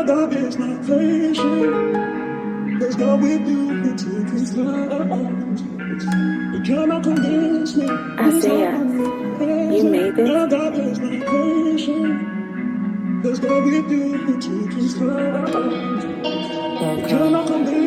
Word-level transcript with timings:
My 0.00 0.06
God 0.06 0.32
is 0.34 0.56
not 0.56 0.80
patient. 0.86 2.80
There's 2.80 2.96
God 2.96 3.20
with 3.20 3.46
you 3.46 3.82
took 3.98 4.28
his 4.30 4.56
life. 4.56 5.60
You 6.54 6.60
cannot 6.64 7.02
convince 7.02 7.76
me. 7.76 7.86
Isaiah, 8.18 8.78
you 8.78 9.84
made 9.84 10.16
this? 10.16 10.26
My 10.30 10.46
God 10.48 10.78
is 10.78 10.98
not 11.00 11.26
patient. 11.26 13.22
There's 13.22 13.40
God 13.40 13.62
with 13.62 13.90
you 13.90 14.40
took 14.40 14.72
his 14.72 14.96
life. 15.02 15.54
You 16.80 17.06
cannot 17.06 17.46
convince 17.46 17.79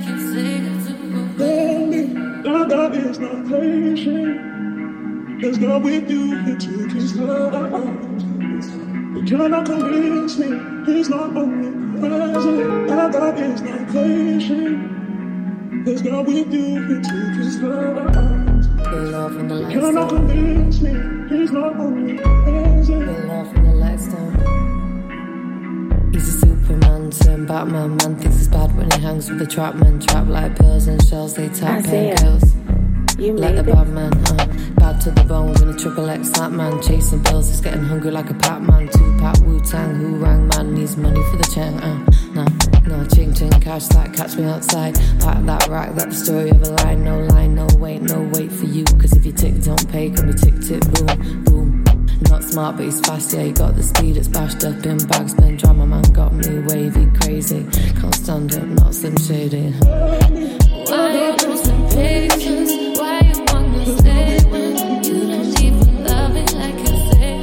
You 0.00 0.18
say 0.34 0.58
you 0.58 0.74
do. 0.90 2.42
God, 2.42 2.70
God 2.70 2.96
is 2.96 3.18
not 3.18 3.46
convince 20.08 20.80
me. 20.80 20.94
He's 21.28 21.52
not 21.52 21.74
omnipresent. 21.76 23.30
Our 23.30 23.69
He's 26.12 26.34
a 26.34 26.40
Superman 26.40 27.10
turned 27.10 27.46
Batman. 27.46 27.96
Man 27.96 28.16
thinks 28.16 28.36
it's 28.36 28.48
bad 28.48 28.76
when 28.76 28.90
he 28.90 29.00
hangs 29.00 29.30
with 29.30 29.38
the 29.38 29.46
trap 29.46 29.76
men. 29.76 30.00
Trap 30.00 30.26
like 30.28 30.56
pills 30.56 30.88
and 30.88 31.02
shells, 31.06 31.34
they 31.34 31.48
tap 31.48 31.78
Isaiah, 31.78 32.14
painkillers. 32.16 33.20
You 33.20 33.36
Like 33.36 33.56
the 33.56 33.62
bad 33.62 33.88
man, 33.88 34.12
uh, 34.14 34.46
bad 34.76 35.00
to 35.02 35.10
the 35.10 35.22
bone 35.24 35.54
in 35.62 35.68
a 35.68 35.76
triple 35.76 36.08
X 36.08 36.30
that 36.30 36.52
man. 36.52 36.82
Chasing 36.82 37.22
bills, 37.22 37.48
he's 37.48 37.60
getting 37.60 37.84
hungry 37.84 38.10
like 38.10 38.30
a 38.30 38.34
Pac 38.34 38.62
Man. 38.62 38.88
Tupac 38.88 39.38
Wu 39.40 39.60
Tang, 39.60 39.94
who 39.94 40.16
rang 40.16 40.48
man 40.48 40.74
needs 40.74 40.96
money 40.96 41.22
for 41.30 41.36
the 41.36 41.48
chain. 41.54 41.74
Uh, 41.78 41.98
nah, 42.34 42.48
nah, 42.88 43.06
ching 43.08 43.32
ching, 43.34 43.50
cash 43.60 43.86
that, 43.88 44.12
catch 44.12 44.36
me 44.36 44.44
outside. 44.44 44.94
Pack 45.20 45.44
that 45.44 45.68
rack, 45.68 45.94
that 45.94 46.08
the 46.08 46.14
story 46.14 46.50
of 46.50 46.62
a 46.62 46.70
line. 46.82 47.04
No 47.04 47.20
line, 47.26 47.54
no 47.54 47.68
wait, 47.78 48.02
no 48.02 48.22
wait 48.32 48.50
for 48.50 48.66
you. 48.66 48.84
Cause 48.84 49.12
if 49.12 49.24
you 49.24 49.32
tick, 49.32 49.62
don't 49.62 49.88
pay, 49.90 50.10
can 50.10 50.26
we 50.26 50.32
tick, 50.32 50.58
tick, 50.60 50.82
boom, 50.92 51.44
boom. 51.44 51.59
Smart, 52.50 52.76
but 52.76 52.84
he's 52.86 53.00
fast, 53.02 53.32
yeah, 53.32 53.44
he 53.44 53.52
got 53.52 53.76
the 53.76 53.82
speed, 53.82 54.16
it's 54.16 54.26
bashed 54.26 54.64
up 54.64 54.84
in 54.84 54.98
bags. 55.06 55.34
Been 55.34 55.56
drama, 55.56 55.86
man, 55.86 56.02
got 56.12 56.32
me 56.32 56.58
wavy, 56.66 57.06
crazy. 57.20 57.64
Can't 58.00 58.12
stand 58.12 58.52
it, 58.52 58.66
not 58.66 58.92
slim 58.92 59.16
shady. 59.18 59.70
Why 59.70 61.12
you 61.14 61.36
losing 61.46 61.88
patience? 61.90 62.98
Why 62.98 63.20
you 63.20 63.44
wanna 63.46 63.86
stay 63.98 64.40
when 64.50 64.76
you 65.04 65.28
don't 65.28 65.60
even 65.62 66.04
love 66.04 66.34
like 66.54 66.78
you 66.80 66.96
say? 67.12 67.34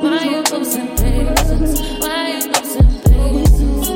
Why 0.00 0.24
you 0.24 0.42
losing 0.50 0.88
patience? 0.96 1.80
Why 2.00 2.26
you 2.28 2.40
losing 2.50 2.90
patience? 3.06 3.86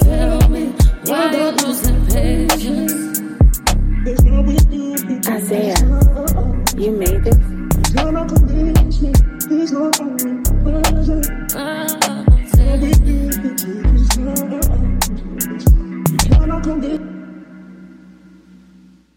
Tell 0.00 0.48
me 0.48 0.62
why 1.04 1.22
you 1.36 1.48
losing 1.50 2.00
patience? 2.06 3.09
Isaiah, 5.40 5.74
you 6.76 6.90
made 6.90 7.24
this? 7.24 7.38
You 7.38 7.94
cannot 7.94 8.28
convince 8.28 9.00
me. 9.00 9.10
He's 9.48 9.72
not 9.72 9.96